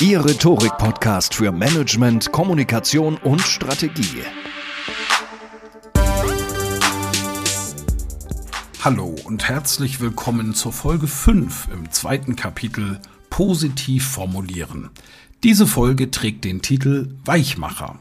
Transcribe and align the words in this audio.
Ihr 0.00 0.24
Rhetorik-Podcast 0.24 1.36
für 1.36 1.52
Management, 1.52 2.32
Kommunikation 2.32 3.16
und 3.16 3.40
Strategie. 3.40 4.22
Hallo 8.82 9.14
und 9.24 9.48
herzlich 9.48 10.00
willkommen 10.00 10.52
zur 10.54 10.72
Folge 10.72 11.06
5 11.06 11.68
im 11.72 11.92
zweiten 11.92 12.34
Kapitel 12.34 12.98
Positiv 13.30 14.08
formulieren. 14.08 14.90
Diese 15.44 15.66
Folge 15.66 16.10
trägt 16.10 16.44
den 16.44 16.60
Titel 16.60 17.14
Weichmacher. 17.24 18.00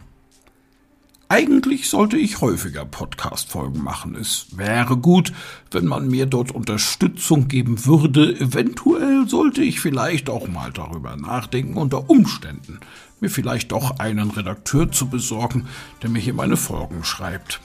Eigentlich 1.29 1.89
sollte 1.89 2.17
ich 2.17 2.41
häufiger 2.41 2.85
Podcast-Folgen 2.85 3.83
machen. 3.83 4.15
Es 4.15 4.47
wäre 4.55 4.97
gut, 4.97 5.33
wenn 5.71 5.85
man 5.85 6.07
mir 6.07 6.25
dort 6.25 6.51
Unterstützung 6.51 7.47
geben 7.47 7.85
würde. 7.85 8.39
Eventuell 8.39 9.27
sollte 9.27 9.63
ich 9.63 9.79
vielleicht 9.79 10.29
auch 10.29 10.47
mal 10.47 10.71
darüber 10.71 11.15
nachdenken, 11.15 11.77
unter 11.77 12.09
Umständen 12.09 12.79
mir 13.19 13.29
vielleicht 13.29 13.71
doch 13.71 13.99
einen 13.99 14.29
Redakteur 14.29 14.91
zu 14.91 15.07
besorgen, 15.07 15.67
der 16.01 16.09
mir 16.09 16.19
hier 16.19 16.33
meine 16.33 16.57
Folgen 16.57 17.03
schreibt. 17.03 17.61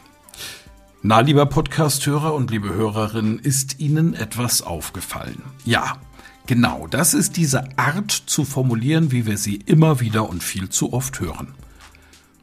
Na, 1.03 1.21
lieber 1.21 1.47
Podcast-Hörer 1.47 2.35
und 2.35 2.51
liebe 2.51 2.73
Hörerin, 2.73 3.39
ist 3.39 3.79
Ihnen 3.81 4.15
etwas 4.15 4.63
aufgefallen? 4.63 5.43
Ja, 5.65 5.99
genau, 6.47 6.87
das 6.89 7.13
ist 7.13 7.37
diese 7.37 7.77
Art 7.79 8.11
zu 8.11 8.45
formulieren, 8.45 9.13
wie 9.13 9.27
wir 9.27 9.37
sie 9.37 9.57
immer 9.57 10.01
wieder 10.01 10.29
und 10.29 10.43
viel 10.43 10.69
zu 10.71 10.93
oft 10.93 11.21
hören. 11.21 11.55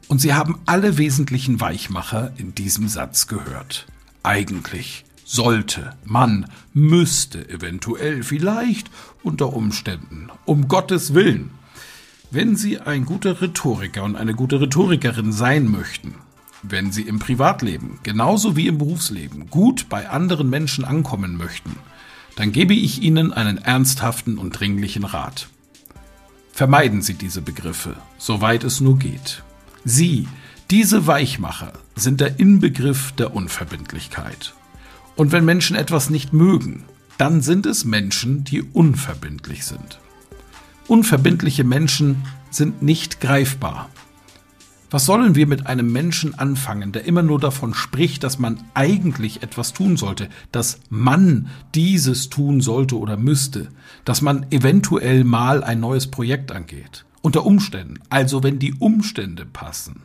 Und 0.08 0.20
Sie 0.20 0.34
haben 0.34 0.60
alle 0.66 0.98
wesentlichen 0.98 1.60
Weichmacher 1.60 2.32
in 2.36 2.54
diesem 2.54 2.88
Satz 2.88 3.26
gehört. 3.26 3.86
Eigentlich, 4.22 5.04
sollte, 5.24 5.94
man, 6.04 6.46
müsste, 6.72 7.48
eventuell, 7.48 8.22
vielleicht, 8.22 8.90
unter 9.22 9.52
Umständen, 9.52 10.28
um 10.44 10.68
Gottes 10.68 11.14
Willen. 11.14 11.50
Wenn 12.30 12.56
Sie 12.56 12.78
ein 12.78 13.04
guter 13.04 13.40
Rhetoriker 13.42 14.04
und 14.04 14.16
eine 14.16 14.34
gute 14.34 14.60
Rhetorikerin 14.60 15.32
sein 15.32 15.68
möchten, 15.68 16.14
wenn 16.62 16.92
Sie 16.92 17.02
im 17.02 17.18
Privatleben 17.18 17.98
genauso 18.02 18.56
wie 18.56 18.68
im 18.68 18.78
Berufsleben 18.78 19.50
gut 19.50 19.88
bei 19.88 20.08
anderen 20.08 20.48
Menschen 20.48 20.84
ankommen 20.84 21.36
möchten, 21.36 21.76
dann 22.36 22.52
gebe 22.52 22.74
ich 22.74 23.02
Ihnen 23.02 23.32
einen 23.32 23.58
ernsthaften 23.58 24.38
und 24.38 24.58
dringlichen 24.58 25.04
Rat. 25.04 25.48
Vermeiden 26.52 27.02
Sie 27.02 27.14
diese 27.14 27.42
Begriffe, 27.42 27.96
soweit 28.18 28.64
es 28.64 28.80
nur 28.80 28.98
geht. 28.98 29.42
Sie, 29.88 30.26
diese 30.72 31.06
Weichmacher, 31.06 31.72
sind 31.94 32.20
der 32.20 32.40
Inbegriff 32.40 33.12
der 33.12 33.36
Unverbindlichkeit. 33.36 34.52
Und 35.14 35.30
wenn 35.30 35.44
Menschen 35.44 35.76
etwas 35.76 36.10
nicht 36.10 36.32
mögen, 36.32 36.82
dann 37.18 37.40
sind 37.40 37.66
es 37.66 37.84
Menschen, 37.84 38.42
die 38.42 38.62
unverbindlich 38.62 39.64
sind. 39.64 40.00
Unverbindliche 40.88 41.62
Menschen 41.62 42.24
sind 42.50 42.82
nicht 42.82 43.20
greifbar. 43.20 43.88
Was 44.90 45.06
sollen 45.06 45.36
wir 45.36 45.46
mit 45.46 45.68
einem 45.68 45.92
Menschen 45.92 46.36
anfangen, 46.36 46.90
der 46.90 47.04
immer 47.04 47.22
nur 47.22 47.38
davon 47.38 47.72
spricht, 47.72 48.24
dass 48.24 48.40
man 48.40 48.58
eigentlich 48.74 49.44
etwas 49.44 49.72
tun 49.72 49.96
sollte, 49.96 50.28
dass 50.50 50.80
man 50.90 51.46
dieses 51.76 52.28
tun 52.28 52.60
sollte 52.60 52.98
oder 52.98 53.16
müsste, 53.16 53.68
dass 54.04 54.20
man 54.20 54.46
eventuell 54.50 55.22
mal 55.22 55.62
ein 55.62 55.78
neues 55.78 56.08
Projekt 56.08 56.50
angeht? 56.50 57.05
Unter 57.26 57.44
Umständen, 57.44 57.98
also 58.08 58.44
wenn 58.44 58.60
die 58.60 58.74
Umstände 58.74 59.46
passen. 59.46 60.04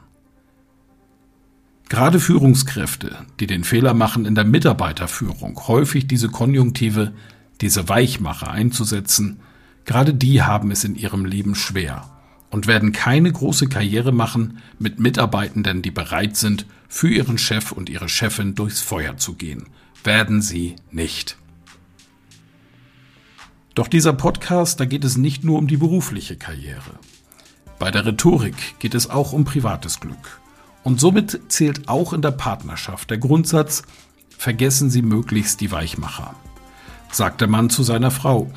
Gerade 1.87 2.19
Führungskräfte, 2.19 3.15
die 3.39 3.45
den 3.45 3.63
Fehler 3.63 3.93
machen, 3.93 4.25
in 4.25 4.33
der 4.33 4.43
Mitarbeiterführung 4.43 5.67
häufig 5.67 6.07
diese 6.07 6.29
Konjunktive, 6.29 7.13
diese 7.61 7.87
Weichmacher 7.87 8.49
einzusetzen, 8.49 9.39
gerade 9.85 10.15
die 10.15 10.41
haben 10.41 10.71
es 10.71 10.83
in 10.83 10.95
ihrem 10.95 11.25
Leben 11.25 11.53
schwer 11.53 12.09
und 12.49 12.65
werden 12.65 12.91
keine 12.91 13.31
große 13.31 13.69
Karriere 13.69 14.11
machen 14.11 14.57
mit 14.79 14.99
Mitarbeitenden, 14.99 15.83
die 15.83 15.91
bereit 15.91 16.35
sind, 16.35 16.65
für 16.87 17.07
ihren 17.07 17.37
Chef 17.37 17.71
und 17.71 17.87
ihre 17.87 18.09
Chefin 18.09 18.55
durchs 18.55 18.81
Feuer 18.81 19.17
zu 19.17 19.35
gehen. 19.35 19.67
Werden 20.03 20.41
sie 20.41 20.75
nicht. 20.89 21.37
Doch 23.73 23.87
dieser 23.87 24.11
Podcast, 24.11 24.81
da 24.81 24.85
geht 24.85 25.05
es 25.05 25.15
nicht 25.15 25.45
nur 25.45 25.57
um 25.57 25.67
die 25.67 25.77
berufliche 25.77 26.35
Karriere. 26.35 26.99
Bei 27.79 27.89
der 27.89 28.05
Rhetorik 28.05 28.79
geht 28.79 28.93
es 28.93 29.09
auch 29.09 29.31
um 29.31 29.45
privates 29.45 30.01
Glück. 30.01 30.41
Und 30.83 30.99
somit 30.99 31.39
zählt 31.47 31.87
auch 31.87 32.11
in 32.11 32.21
der 32.21 32.31
Partnerschaft 32.31 33.09
der 33.09 33.17
Grundsatz, 33.17 33.83
vergessen 34.37 34.89
Sie 34.89 35.01
möglichst 35.01 35.61
die 35.61 35.71
Weichmacher. 35.71 36.35
Sagt 37.11 37.39
der 37.39 37.47
Mann 37.47 37.69
zu 37.69 37.83
seiner 37.83 38.11
Frau, 38.11 38.51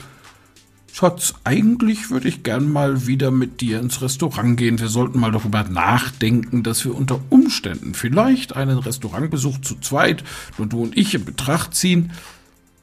Schatz, 0.92 1.34
eigentlich 1.44 2.10
würde 2.10 2.28
ich 2.28 2.42
gern 2.42 2.70
mal 2.70 3.06
wieder 3.06 3.30
mit 3.30 3.60
dir 3.60 3.80
ins 3.80 4.00
Restaurant 4.00 4.56
gehen. 4.56 4.78
Wir 4.78 4.88
sollten 4.88 5.18
mal 5.20 5.32
darüber 5.32 5.64
nachdenken, 5.64 6.62
dass 6.62 6.84
wir 6.84 6.94
unter 6.94 7.20
Umständen 7.30 7.94
vielleicht 7.94 8.56
einen 8.56 8.78
Restaurantbesuch 8.78 9.60
zu 9.60 9.76
zweit, 9.80 10.24
nur 10.56 10.68
du 10.68 10.82
und 10.82 10.96
ich 10.96 11.14
in 11.14 11.24
Betracht 11.24 11.74
ziehen. 11.74 12.12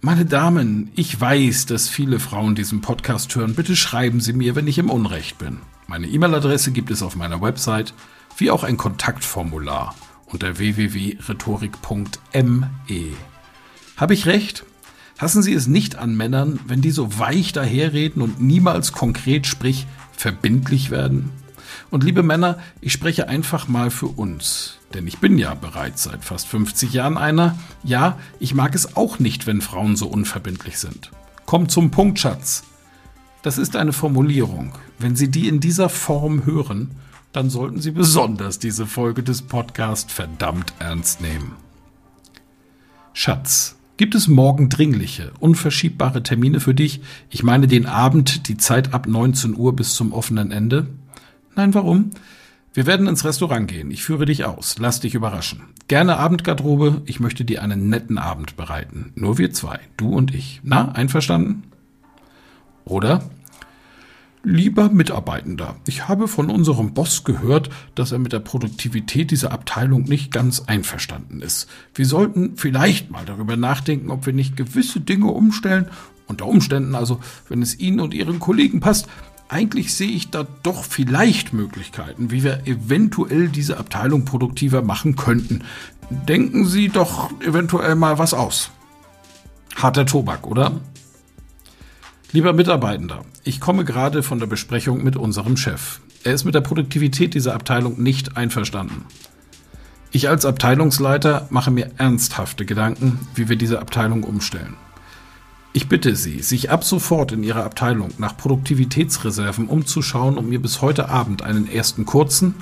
Meine 0.03 0.25
Damen, 0.25 0.89
ich 0.95 1.21
weiß, 1.21 1.67
dass 1.67 1.87
viele 1.87 2.19
Frauen 2.19 2.55
diesen 2.55 2.81
Podcast 2.81 3.35
hören. 3.35 3.53
Bitte 3.53 3.75
schreiben 3.75 4.19
Sie 4.19 4.33
mir, 4.33 4.55
wenn 4.55 4.65
ich 4.65 4.79
im 4.79 4.89
Unrecht 4.89 5.37
bin. 5.37 5.59
Meine 5.85 6.07
E-Mail-Adresse 6.07 6.71
gibt 6.71 6.89
es 6.89 7.03
auf 7.03 7.15
meiner 7.15 7.39
Website, 7.39 7.93
wie 8.35 8.49
auch 8.49 8.63
ein 8.63 8.77
Kontaktformular 8.77 9.93
unter 10.25 10.57
www.rhetorik.me. 10.57 12.67
Habe 13.95 14.13
ich 14.15 14.25
recht? 14.25 14.65
Hassen 15.19 15.43
Sie 15.43 15.53
es 15.53 15.67
nicht 15.67 15.97
an 15.97 16.17
Männern, 16.17 16.59
wenn 16.65 16.81
die 16.81 16.89
so 16.89 17.19
weich 17.19 17.53
daherreden 17.53 18.23
und 18.23 18.41
niemals 18.41 18.93
konkret, 18.93 19.45
sprich 19.45 19.85
verbindlich 20.17 20.89
werden? 20.89 21.29
Und 21.89 22.03
liebe 22.03 22.23
Männer, 22.23 22.59
ich 22.81 22.93
spreche 22.93 23.27
einfach 23.27 23.67
mal 23.67 23.91
für 23.91 24.07
uns, 24.07 24.77
denn 24.93 25.07
ich 25.07 25.19
bin 25.19 25.37
ja 25.37 25.53
bereits 25.53 26.03
seit 26.03 26.23
fast 26.23 26.47
50 26.47 26.93
Jahren 26.93 27.17
einer. 27.17 27.57
Ja, 27.83 28.17
ich 28.39 28.53
mag 28.53 28.75
es 28.75 28.95
auch 28.95 29.19
nicht, 29.19 29.47
wenn 29.47 29.61
Frauen 29.61 29.95
so 29.95 30.07
unverbindlich 30.07 30.79
sind. 30.79 31.11
Komm 31.45 31.69
zum 31.69 31.91
Punkt, 31.91 32.19
Schatz. 32.19 32.63
Das 33.41 33.57
ist 33.57 33.75
eine 33.75 33.93
Formulierung. 33.93 34.73
Wenn 34.99 35.15
Sie 35.15 35.31
die 35.31 35.47
in 35.47 35.59
dieser 35.59 35.89
Form 35.89 36.45
hören, 36.45 36.91
dann 37.33 37.49
sollten 37.49 37.81
Sie 37.81 37.91
besonders 37.91 38.59
diese 38.59 38.85
Folge 38.85 39.23
des 39.23 39.41
Podcasts 39.41 40.11
verdammt 40.11 40.73
ernst 40.79 41.21
nehmen. 41.21 41.53
Schatz, 43.13 43.77
gibt 43.97 44.15
es 44.15 44.27
morgen 44.27 44.69
dringliche, 44.69 45.31
unverschiebbare 45.39 46.23
Termine 46.23 46.59
für 46.59 46.73
dich? 46.73 47.01
Ich 47.29 47.43
meine 47.43 47.67
den 47.67 47.85
Abend, 47.85 48.47
die 48.47 48.57
Zeit 48.57 48.93
ab 48.93 49.07
19 49.07 49.55
Uhr 49.55 49.75
bis 49.75 49.95
zum 49.95 50.13
offenen 50.13 50.51
Ende? 50.51 50.87
Nein, 51.55 51.73
warum? 51.73 52.11
Wir 52.73 52.85
werden 52.85 53.07
ins 53.07 53.25
Restaurant 53.25 53.67
gehen. 53.67 53.91
Ich 53.91 54.03
führe 54.03 54.25
dich 54.25 54.45
aus. 54.45 54.77
Lass 54.79 55.01
dich 55.01 55.13
überraschen. 55.13 55.63
Gerne 55.89 56.17
Abendgarderobe. 56.17 57.01
Ich 57.05 57.19
möchte 57.19 57.43
dir 57.43 57.61
einen 57.61 57.89
netten 57.89 58.17
Abend 58.17 58.55
bereiten. 58.55 59.11
Nur 59.15 59.37
wir 59.37 59.51
zwei. 59.51 59.79
Du 59.97 60.15
und 60.15 60.33
ich. 60.33 60.61
Na, 60.63 60.93
einverstanden? 60.93 61.63
Oder? 62.85 63.29
Lieber 64.43 64.89
Mitarbeitender, 64.89 65.75
ich 65.85 66.07
habe 66.07 66.27
von 66.27 66.49
unserem 66.49 66.95
Boss 66.95 67.23
gehört, 67.23 67.69
dass 67.93 68.11
er 68.11 68.17
mit 68.17 68.33
der 68.33 68.39
Produktivität 68.39 69.29
dieser 69.29 69.51
Abteilung 69.51 70.05
nicht 70.05 70.31
ganz 70.31 70.61
einverstanden 70.61 71.43
ist. 71.43 71.69
Wir 71.93 72.07
sollten 72.07 72.57
vielleicht 72.57 73.11
mal 73.11 73.23
darüber 73.23 73.55
nachdenken, 73.55 74.09
ob 74.09 74.25
wir 74.25 74.33
nicht 74.33 74.57
gewisse 74.57 74.99
Dinge 74.99 75.27
umstellen, 75.27 75.89
unter 76.25 76.47
Umständen 76.47 76.95
also, 76.95 77.19
wenn 77.49 77.61
es 77.61 77.77
Ihnen 77.79 77.99
und 77.99 78.15
Ihren 78.15 78.39
Kollegen 78.39 78.79
passt, 78.79 79.07
eigentlich 79.51 79.93
sehe 79.93 80.09
ich 80.09 80.31
da 80.31 80.47
doch 80.63 80.85
vielleicht 80.85 81.51
Möglichkeiten, 81.51 82.31
wie 82.31 82.43
wir 82.43 82.65
eventuell 82.65 83.49
diese 83.49 83.77
Abteilung 83.77 84.23
produktiver 84.23 84.81
machen 84.81 85.17
könnten. 85.17 85.63
Denken 86.09 86.65
Sie 86.65 86.87
doch 86.87 87.31
eventuell 87.41 87.95
mal 87.95 88.17
was 88.17 88.33
aus. 88.33 88.71
Harter 89.75 90.05
Tobak, 90.05 90.47
oder? 90.47 90.79
Lieber 92.31 92.53
Mitarbeitender, 92.53 93.25
ich 93.43 93.59
komme 93.59 93.83
gerade 93.83 94.23
von 94.23 94.39
der 94.39 94.47
Besprechung 94.47 95.03
mit 95.03 95.17
unserem 95.17 95.57
Chef. 95.57 95.99
Er 96.23 96.33
ist 96.33 96.45
mit 96.45 96.55
der 96.55 96.61
Produktivität 96.61 97.33
dieser 97.33 97.53
Abteilung 97.53 98.01
nicht 98.01 98.37
einverstanden. 98.37 99.05
Ich 100.11 100.29
als 100.29 100.45
Abteilungsleiter 100.45 101.47
mache 101.49 101.71
mir 101.71 101.91
ernsthafte 101.97 102.65
Gedanken, 102.65 103.19
wie 103.35 103.49
wir 103.49 103.57
diese 103.57 103.79
Abteilung 103.81 104.23
umstellen. 104.23 104.75
Ich 105.73 105.87
bitte 105.87 106.17
Sie, 106.17 106.41
sich 106.41 106.69
ab 106.69 106.83
sofort 106.83 107.31
in 107.31 107.43
Ihrer 107.43 107.63
Abteilung 107.63 108.09
nach 108.17 108.35
Produktivitätsreserven 108.35 109.67
umzuschauen 109.67 110.37
und 110.37 110.49
mir 110.49 110.61
bis 110.61 110.81
heute 110.81 111.07
Abend 111.07 111.43
einen 111.43 111.71
ersten 111.71 112.05
kurzen 112.05 112.55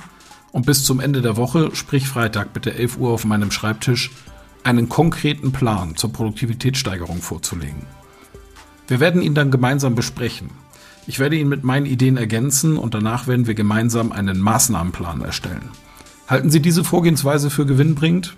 und 0.52 0.64
bis 0.64 0.84
zum 0.84 1.00
Ende 1.00 1.20
der 1.20 1.36
Woche, 1.36 1.70
sprich 1.74 2.06
Freitag 2.06 2.52
bitte 2.52 2.72
11 2.74 2.98
Uhr 2.98 3.10
auf 3.10 3.24
meinem 3.24 3.50
Schreibtisch, 3.50 4.12
einen 4.62 4.88
konkreten 4.88 5.50
Plan 5.50 5.96
zur 5.96 6.12
Produktivitätssteigerung 6.12 7.20
vorzulegen. 7.20 7.86
Wir 8.86 9.00
werden 9.00 9.22
ihn 9.22 9.34
dann 9.34 9.50
gemeinsam 9.50 9.96
besprechen. 9.96 10.50
Ich 11.06 11.18
werde 11.18 11.36
ihn 11.36 11.48
mit 11.48 11.64
meinen 11.64 11.86
Ideen 11.86 12.16
ergänzen 12.16 12.76
und 12.76 12.94
danach 12.94 13.26
werden 13.26 13.48
wir 13.48 13.54
gemeinsam 13.54 14.12
einen 14.12 14.38
Maßnahmenplan 14.38 15.22
erstellen. 15.22 15.70
Halten 16.28 16.50
Sie 16.50 16.60
diese 16.60 16.84
Vorgehensweise 16.84 17.50
für 17.50 17.66
gewinnbringend? 17.66 18.36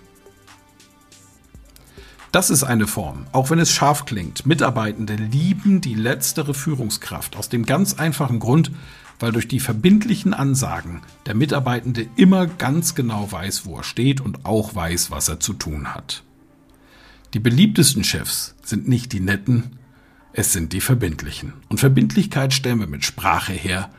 Das 2.33 2.49
ist 2.49 2.63
eine 2.63 2.87
Form, 2.87 3.27
auch 3.31 3.51
wenn 3.51 3.59
es 3.59 3.71
scharf 3.71 4.05
klingt. 4.05 4.47
Mitarbeitende 4.47 5.13
lieben 5.13 5.81
die 5.81 5.93
letztere 5.93 6.55
Führungskraft 6.55 7.35
aus 7.35 7.47
dem 7.47 7.63
ganz 7.63 7.93
einfachen 7.93 8.39
Grund, 8.39 8.71
weil 9.19 9.31
durch 9.31 9.47
die 9.47 9.59
verbindlichen 9.59 10.33
Ansagen 10.33 11.01
der 11.27 11.35
Mitarbeitende 11.35 12.07
immer 12.15 12.47
ganz 12.47 12.95
genau 12.95 13.31
weiß, 13.31 13.67
wo 13.67 13.77
er 13.77 13.83
steht 13.83 14.19
und 14.19 14.45
auch 14.45 14.73
weiß, 14.73 15.11
was 15.11 15.29
er 15.29 15.39
zu 15.39 15.53
tun 15.53 15.93
hat. 15.93 16.23
Die 17.35 17.39
beliebtesten 17.39 18.03
Chefs 18.03 18.55
sind 18.63 18.87
nicht 18.87 19.13
die 19.13 19.19
netten, 19.19 19.77
es 20.33 20.53
sind 20.53 20.73
die 20.73 20.81
verbindlichen. 20.81 21.53
Und 21.69 21.81
Verbindlichkeit 21.81 22.51
stellen 22.51 22.79
wir 22.79 22.87
mit 22.87 23.05
Sprache 23.05 23.53
her, 23.53 23.91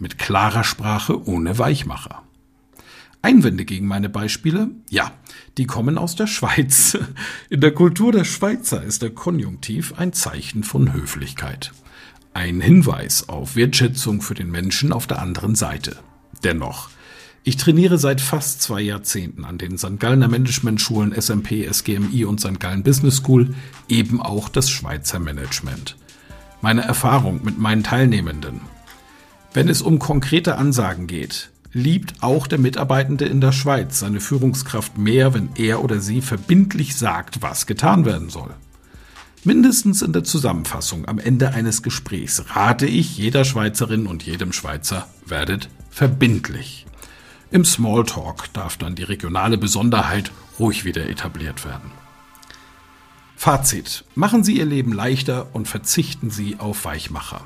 mit 0.00 0.18
klarer 0.18 0.64
Sprache 0.64 1.24
ohne 1.28 1.56
Weichmacher. 1.56 2.24
Einwände 3.24 3.64
gegen 3.64 3.86
meine 3.86 4.10
Beispiele? 4.10 4.68
Ja, 4.90 5.12
die 5.56 5.64
kommen 5.64 5.96
aus 5.96 6.14
der 6.14 6.26
Schweiz. 6.26 6.98
In 7.48 7.62
der 7.62 7.72
Kultur 7.72 8.12
der 8.12 8.24
Schweizer 8.24 8.82
ist 8.82 9.00
der 9.00 9.10
Konjunktiv 9.10 9.94
ein 9.96 10.12
Zeichen 10.12 10.62
von 10.62 10.92
Höflichkeit. 10.92 11.72
Ein 12.34 12.60
Hinweis 12.60 13.30
auf 13.30 13.56
Wertschätzung 13.56 14.20
für 14.20 14.34
den 14.34 14.50
Menschen 14.50 14.92
auf 14.92 15.06
der 15.06 15.22
anderen 15.22 15.54
Seite. 15.54 15.96
Dennoch, 16.44 16.90
ich 17.44 17.56
trainiere 17.56 17.96
seit 17.96 18.20
fast 18.20 18.60
zwei 18.60 18.82
Jahrzehnten 18.82 19.46
an 19.46 19.56
den 19.56 19.78
St. 19.78 19.98
Gallner 19.98 20.28
Managementschulen 20.28 21.18
SMP, 21.18 21.66
SGMI 21.72 22.26
und 22.26 22.40
St. 22.40 22.60
Gallen 22.60 22.82
Business 22.82 23.16
School 23.16 23.54
eben 23.88 24.20
auch 24.20 24.50
das 24.50 24.68
Schweizer 24.68 25.18
Management. 25.18 25.96
Meine 26.60 26.82
Erfahrung 26.82 27.42
mit 27.42 27.58
meinen 27.58 27.84
Teilnehmenden. 27.84 28.60
Wenn 29.54 29.70
es 29.70 29.80
um 29.80 29.98
konkrete 29.98 30.56
Ansagen 30.56 31.06
geht, 31.06 31.50
liebt 31.74 32.22
auch 32.22 32.46
der 32.46 32.58
Mitarbeitende 32.58 33.26
in 33.26 33.40
der 33.40 33.52
Schweiz 33.52 33.98
seine 33.98 34.20
Führungskraft 34.20 34.96
mehr, 34.96 35.34
wenn 35.34 35.50
er 35.56 35.82
oder 35.82 36.00
sie 36.00 36.22
verbindlich 36.22 36.96
sagt, 36.96 37.42
was 37.42 37.66
getan 37.66 38.04
werden 38.04 38.30
soll. 38.30 38.54
Mindestens 39.42 40.00
in 40.00 40.14
der 40.14 40.24
Zusammenfassung 40.24 41.06
am 41.06 41.18
Ende 41.18 41.50
eines 41.50 41.82
Gesprächs 41.82 42.42
rate 42.54 42.86
ich 42.86 43.18
jeder 43.18 43.44
Schweizerin 43.44 44.06
und 44.06 44.22
jedem 44.22 44.52
Schweizer, 44.52 45.06
werdet 45.26 45.68
verbindlich. 45.90 46.86
Im 47.50 47.64
Smalltalk 47.64 48.52
darf 48.54 48.78
dann 48.78 48.94
die 48.94 49.02
regionale 49.02 49.58
Besonderheit 49.58 50.30
ruhig 50.58 50.84
wieder 50.84 51.08
etabliert 51.10 51.64
werden. 51.64 51.90
Fazit. 53.36 54.04
Machen 54.14 54.44
Sie 54.44 54.56
Ihr 54.56 54.64
Leben 54.64 54.92
leichter 54.92 55.48
und 55.52 55.68
verzichten 55.68 56.30
Sie 56.30 56.56
auf 56.58 56.84
Weichmacher 56.84 57.42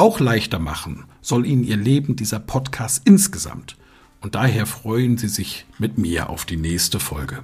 auch 0.00 0.18
leichter 0.18 0.58
machen 0.58 1.04
soll 1.20 1.46
Ihnen 1.46 1.62
Ihr 1.62 1.76
Leben 1.76 2.16
dieser 2.16 2.40
Podcast 2.40 3.02
insgesamt. 3.04 3.76
Und 4.22 4.34
daher 4.34 4.66
freuen 4.66 5.18
Sie 5.18 5.28
sich 5.28 5.66
mit 5.78 5.98
mir 5.98 6.30
auf 6.30 6.46
die 6.46 6.56
nächste 6.56 6.98
Folge. 6.98 7.40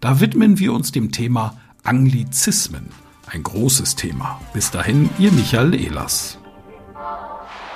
Da 0.00 0.20
widmen 0.20 0.58
wir 0.58 0.74
uns 0.74 0.92
dem 0.92 1.12
Thema 1.12 1.58
Anglizismen. 1.82 2.90
Ein 3.26 3.42
großes 3.42 3.96
Thema. 3.96 4.38
Bis 4.52 4.70
dahin, 4.70 5.08
Ihr 5.18 5.32
Michael 5.32 5.74
Ehlers. 5.74 6.38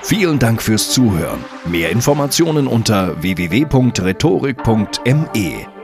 Vielen 0.02 0.38
Dank 0.38 0.60
fürs 0.62 0.90
Zuhören. 0.90 1.42
Mehr 1.66 1.90
Informationen 1.90 2.66
unter 2.66 3.22
www.rhetorik.me. 3.22 5.77